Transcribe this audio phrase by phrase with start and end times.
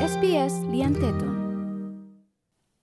[0.00, 1.28] SBS Liang Teton.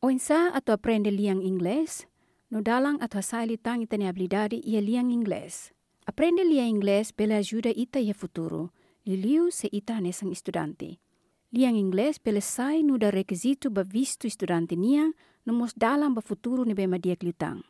[0.06, 2.06] O insa atau aprende liang inglês,
[2.54, 5.74] no dalang saili tang itani habilidade ia liang inglês.
[6.06, 8.70] Aprende liang inglês pela ajuda ita ia futuro,
[9.02, 11.02] liliu se ita nesang estudante.
[11.50, 16.22] Liang inglês pela sai no da requisito ba visto estudante niang no mos dalang ba
[16.22, 17.66] futuro ni bema dia kliutang.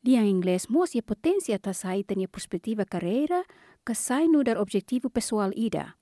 [0.00, 3.44] Liang inglês mos ia potensi ata sai tania perspektiva carreira,
[3.84, 5.97] ka sai no dar objetivo pessoal ida.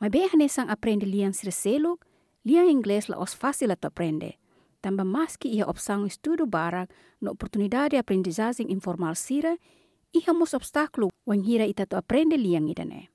[0.00, 2.06] Mas bem hanesang aprende liang sirseluk,
[2.44, 4.38] liang inglês la os fácil a aprende.
[5.04, 9.58] Mais que ia opção estudo barak no oportunidade de aprendizagem informal sira,
[10.14, 13.10] ia mos obstáculo wan hira ita to aprende liang idane.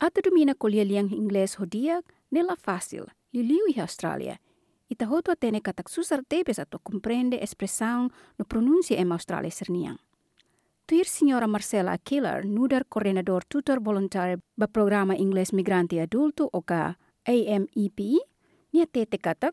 [0.00, 4.40] Ata domina kolia liang inglês hodia, nela fácil, liliu ia Austrália.
[4.88, 9.98] Ita hoto atene katak susar tebes ato compreende expressão no pronúncia em Austrália serniang.
[10.88, 16.96] Tuir senhora Marcela Killer, nuder coordenador tutor voluntário ba programa Inglês Migrante Adulto o ka
[17.26, 18.00] AMEP,
[18.72, 19.52] nia tete katak.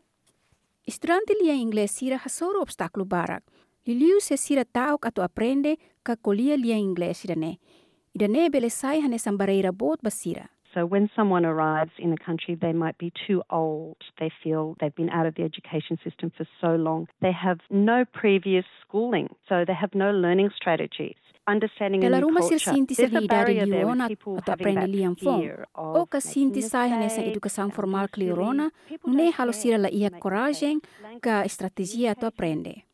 [0.86, 3.44] Estudante lia inglês sira hasoro obstáculo barak.
[3.84, 7.58] Liliu se sira tauk atau aprende ka kolia lia inglês idane.
[8.14, 10.48] Idane bele sai hane sambareira bot basira.
[10.72, 13.96] So when someone arrives in a country, they might be too old.
[14.18, 17.08] They feel they've been out of the education system for so long.
[17.20, 21.16] They have no previous schooling, so they have no learning strategies.
[21.46, 24.10] Della Roma ser sinti sa vida religion at
[24.50, 25.46] apreneli ang fong.
[25.78, 28.74] O ka sinti sa hines ang edukasang formal klirona,
[29.06, 30.82] ne halos sila la iya korajeng
[31.22, 32.90] ka estrategia to aprende.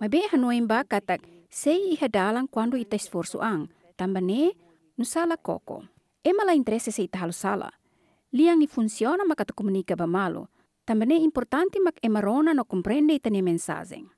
[0.00, 1.20] Mabe hanoin ba katak
[1.52, 3.68] sei ihadalang quando ita esforço ang,
[4.00, 4.56] tambane
[4.96, 5.84] nusala koko.
[6.24, 7.44] E mala interesse sa ita halos.
[8.32, 10.48] Liang ni funsiona makatukomunika ba malo,
[10.88, 14.08] tambane importante mak emarona no comprende ita ni mensazeng.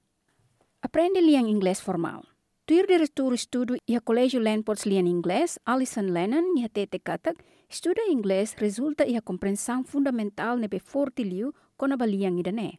[0.86, 2.31] Aprende liang ingles formal.
[2.64, 7.42] Tuir diretor estudo e a Colégio Landports liang inglês, Alison Lennon, e a tete katak,
[7.68, 12.78] estuda inglês resulta e a compreensão fundamental nebe forte liu ba liang idane.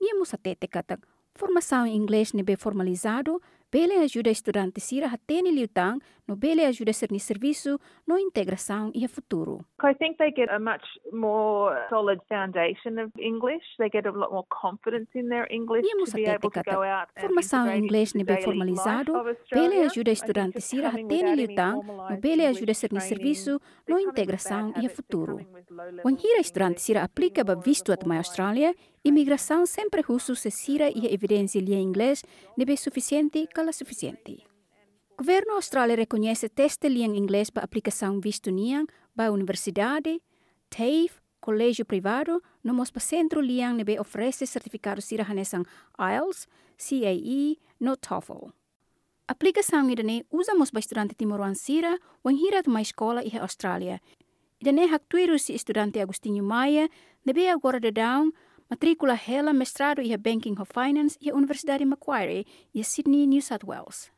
[0.00, 5.50] Nia musa tete katak, formação em inglês nebe formalizado, bele ajuda estudante sira a tene
[5.50, 9.64] liutang, no bele ajuda ser ni serviço, no integração e a futuro.
[9.82, 13.64] I think they get a much more solid foundation of English.
[13.78, 17.08] They get a lot more confidence in their English to be able to go out
[17.20, 19.12] formação em inglês nebe daily formalizado,
[19.52, 22.92] bele ajuda I think estudante just sira a without any liutang, no bele ajuda ser
[22.92, 25.38] ni training, serviço, no integração e a futuro.
[26.04, 28.74] of hira English, estudante sira they're aplica ba more of a visto formalized Austrália,
[29.04, 32.22] imigração sempre russo se sira e a evidência lia inglês
[32.56, 34.53] nebe suficiente cala suficiente.
[35.16, 40.20] Governo Austrália reconhece teste liang inglês para aplicação visto niang ba universidade,
[40.68, 45.62] TAFE, colégio privado, no mos pa centro liang nebe oferece certificado sira hanesang
[45.96, 48.50] IELTS, CAE, no TOEFL.
[49.28, 54.02] Aplicação idane usa mos ba estudante timoruan sira wan hira de uma escola e Austrália.
[54.58, 56.90] Idane hak tuiru si estudante Agostinho Maia,
[57.24, 58.32] nebe agora de down,
[58.68, 64.13] matrícula hela mestrado e Banking of Finance e Universidade Macquarie e Sydney, New South Wales.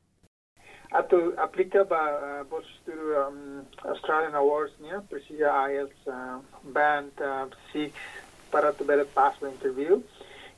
[0.92, 7.92] Aplica para uh, postura um, Australian Awards nia precisa IELTS uh, band uh, 6
[8.50, 10.02] para tu bela pass o interview.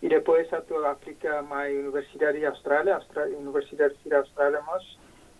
[0.02, 4.82] E depois atu aplica mai Universidade Austrália Austra Universidade Sira Austrália mas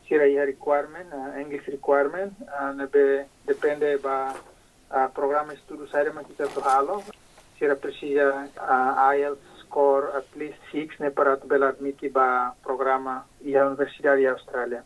[0.09, 4.35] sira ia requirement uh, English requirement uh, nebe depende ba
[4.91, 7.05] uh, programa estudo sair mas kita tu halo
[7.59, 13.69] sira precisa uh, IELTS score at least 6 ne tu bela admiti ba programa ia
[13.69, 14.83] Universidade Austrália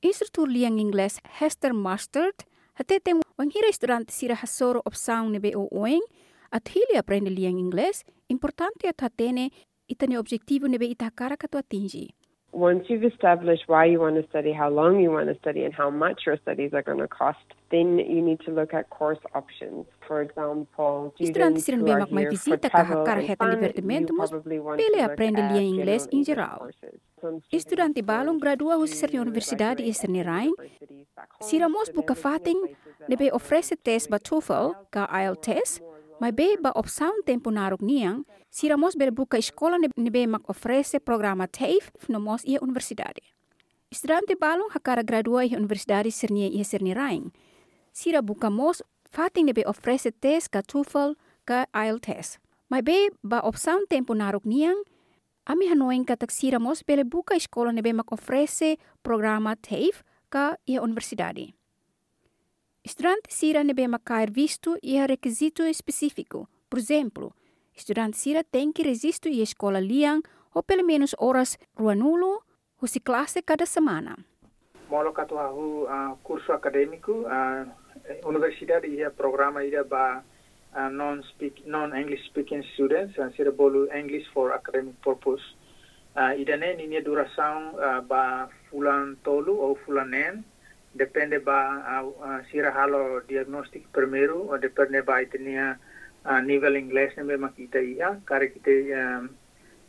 [0.00, 2.46] Instrutor liang inglês Hester Mustard
[2.78, 6.06] hatete wang hira estudante sira hasoro opção nebe o oeng
[6.54, 9.50] at hili aprende liang inglês importante at hatene
[9.88, 12.14] itane objetivo nebe itakara katu atingi.
[12.52, 15.74] once you've established why you want to study, how long you want to study, and
[15.74, 17.38] how much your studies are going to cost,
[17.70, 19.86] then you need to look at course options.
[20.06, 25.62] For example, Estudantes irão bem uma visita à carreta de divertimento, mas pele aprende a
[25.62, 26.68] inglês em geral.
[27.52, 30.50] Estudante balong gradua sa universidade externerai,
[31.40, 32.74] siramos buka fating
[33.08, 35.80] nebe oferece test ba TOEFL ka IELTS
[36.20, 38.26] mas be ba opção tempo narok niang,
[38.98, 43.22] bel buka escola nebe- mak ofrece programa TAFE no mos ia universidade.
[43.90, 47.32] Estudante balong hakara gradua i universidade sernia i serni rain.
[47.92, 52.38] Sira buka mos fating nebe ofrece test ka TOEFL ka IELTS.
[52.68, 54.82] Mas be ba opção tempo narok niang,
[55.46, 60.82] ami hanoing katak sira mos bele buka escola nebe mak ofrece programa TAFE ka ia
[60.82, 61.57] universidade.
[62.84, 66.48] Estudante sira nebe macair visto e requisito específico.
[66.68, 67.34] Por exemplo,
[67.74, 70.22] estudante sira tem que registro e escola liang
[70.54, 72.42] ou pelo menos horas ruanulo,
[72.80, 74.16] husi classe cada semana.
[74.88, 77.68] molo katu hahu uh, curso acadêmico uh,
[78.24, 80.24] universidade ia programa ia ba
[80.72, 85.44] uh, non-speak, non-English speaking students, uh, sira bolu English for academic purpose.
[86.16, 90.42] Uh, idane ninia duração uh, ba fulan tolu ou fulanen,
[90.94, 91.58] depende ba
[92.00, 95.76] uh, sira halo diagnostic primeiro, ou depende ba itenia
[96.24, 99.28] uh, nível inglês ne memang kita ia, kare kita um,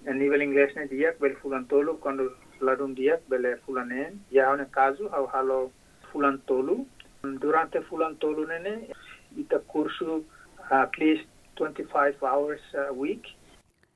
[0.05, 2.31] nível inglês ne dia bel fulan tolu quando
[2.61, 5.71] ladum dia bele fulanen, ya ne caso au halo
[6.11, 6.85] fulan tolu.
[7.19, 8.87] Durante fulan tolu nene
[9.35, 10.23] ita curso
[10.71, 11.27] at least
[11.59, 13.27] 25 hours a week.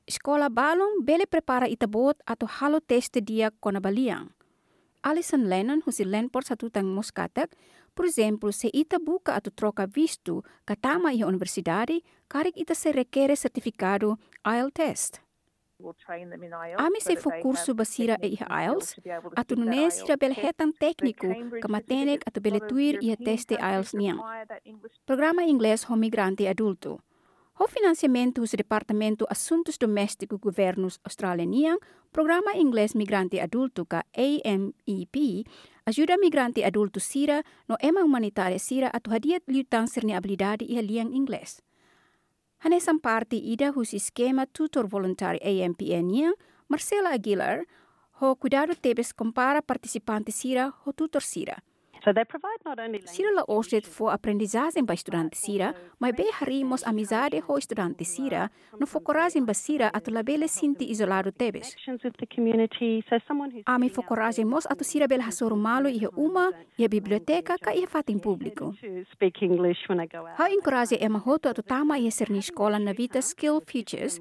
[0.04, 4.28] Escola balong bele prepara itabot ato halo teste dia kona baliang.
[5.04, 7.52] Alison Lennon, husi Lenport sa tutang Muscatek,
[7.92, 13.36] por exemplo, se ita buka ato troca visto katama iha universidade, karik ita se requere
[13.36, 14.16] certificado
[14.48, 15.12] IELTS test.
[16.78, 18.96] Ami se fo curso basira e iha IELTS,
[19.36, 21.28] ato nune sira bel hetan técnico
[21.60, 24.24] kamatenek ato bele tuir iha teste IELTS niang.
[25.04, 27.04] Programa inglês ho migrante adulto.
[27.56, 31.78] Ho financiamento do Departamento Assuntos Domésticos Governos Australianian,
[32.10, 35.46] Programa Inglês Migrante Adulto ka AMEP,
[35.86, 41.14] ajuda migrante adulto sira no ema humanitária sira atu hadiat liutang sirni habilidade e liang
[41.14, 41.62] inglês.
[42.58, 46.34] Hanesan parte ida hus esquema tutor voluntário AMPN yang,
[46.66, 47.66] Marcela Aguilar,
[48.18, 51.62] ho cuidado tebes compara participante sira ho tutor sira.
[52.04, 56.30] So they provide not only Sira la oset for aprendizagem ba estudante Sira, mas bem
[56.38, 61.74] harimos amizade ho estudante Sira, no focoragem ba Sira atu labele sinti isolado tebes.
[63.64, 68.20] Ami focoragem mos atu Sira bel hasoro malo ihe uma, ia biblioteca ka ia fatin
[68.20, 68.74] público.
[70.36, 74.20] Ha encoraje ema hoto atu tama ia ser ni escola na vita Skill Futures,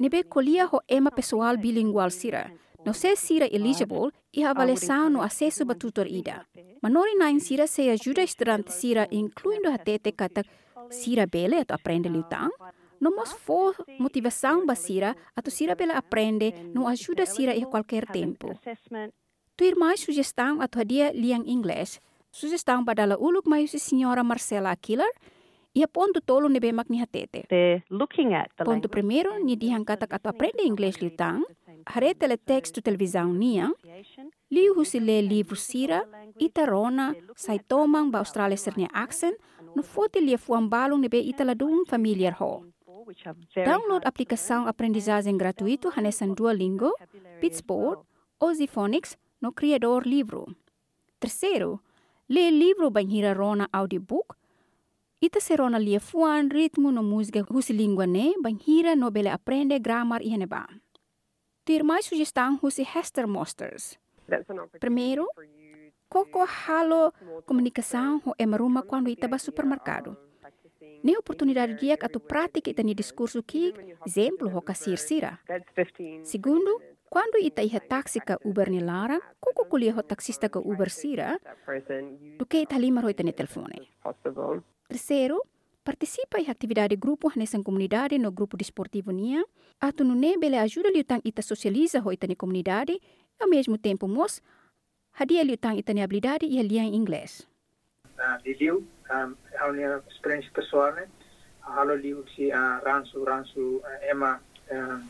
[0.00, 2.50] nibe kolia ho ema pessoal bilingual Sira.
[2.84, 6.46] No se Sira eligible, ia avaliação no acesso ba tutor ida.
[6.82, 10.42] Manori na Sira se ajuda estudante Sira, incluindo a tete kata
[10.90, 12.50] Sira bele atu aprende liutang,
[13.00, 18.06] no mos for motivação ba Sira, atu Sira bele aprende, no ajuda Sira em qualquer
[18.06, 18.50] tempo.
[18.50, 19.12] assessment.
[19.56, 22.00] Tu ir mais sugestão atu hadia liang inglês.
[22.30, 25.12] Sugestão badala uluk mai si senhora Marcela Killer,
[25.74, 27.44] ia ponto tolo nebe mak ni hatete.
[28.64, 31.44] Ponto primeiro, ni dihan kata atu aprende inglês liutang,
[31.86, 34.30] hare teletext tu televisão niang, association.
[34.50, 36.04] Liu husi le livro sira,
[36.38, 39.36] ita rona, sai tomang ba Australia sernia accent,
[39.74, 42.64] no fote lia fuang balong nebe ita ladung familiar ho.
[43.56, 46.92] Download aplicação aprendizagem gratuito hanesan Duolingo,
[47.40, 48.04] Pitsport,
[48.38, 50.46] Oziphonics no criador livro.
[51.18, 51.80] Terceiro,
[52.28, 54.36] lê livro banhira rona audiobook,
[55.20, 59.78] ita se rona lia fuan ritmo no música husi língua ne, banhira no bele aprende
[59.78, 60.66] grammar haneba.
[61.64, 63.98] Ter mais sugestão husi Hester Mosters.
[64.80, 65.28] Primeiro,
[66.12, 67.12] Koko halo
[67.46, 70.16] comunicação é maruma quando ita ba supermercado.
[71.02, 73.72] Ni oportunidade dia que tu prática ita ni discurso ki,
[74.04, 75.40] exemplo kasir sira.
[75.46, 76.26] That's 15.
[76.26, 80.90] Segundo, quando ita iha taxi ka Uber ni lara, koko kulia ho taxista ka Uber
[80.90, 81.38] sira,
[82.48, 83.88] que ita lima ni telefone.
[84.88, 85.40] Terceiro,
[85.84, 89.44] participa em atividade grupo nessa comunidade no grupo desportivo nia,
[89.80, 93.00] atu no ne bele ajuda liutang ita socializa ho ita ni comunidade,
[93.40, 94.42] ao mesmo tempo mos,
[95.18, 97.46] hadia liutang ita ni habilidade e liang inglês.
[98.18, 101.04] uh, liu um, hau ni experience pessoal ne
[101.60, 104.40] halo liu si uh, ransu ransu uh, ema
[104.70, 105.02] um,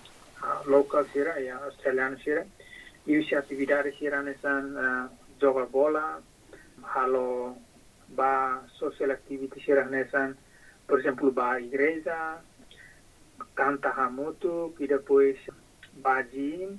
[0.42, 2.44] uh, local sira ya australiano sira
[3.06, 6.22] liu si atividade sira ne san uh, joga bola
[6.94, 7.56] halo
[8.16, 10.36] ba social activity sira ne san
[10.92, 12.36] por exemplo ba igreja
[13.56, 15.40] canta hamutu e depois
[16.04, 16.76] ba gym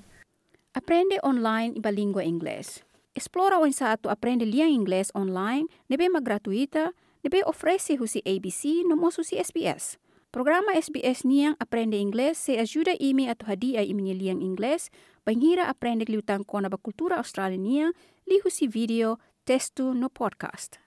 [0.78, 2.86] Aprende online iba língua inglês.
[3.18, 6.94] Explora o insato aprende liang inglês online, nebe ma gratuita,
[7.26, 9.98] nebe oferece husi ABC no mosu si SBS.
[10.30, 14.94] Programa SBS niang aprende inglês se ajuda imi atu hadia imi liang inglês,
[15.26, 17.90] bangira aprende liutang kona ba kultura australiania,
[18.30, 20.83] li husi video, texto no podcast.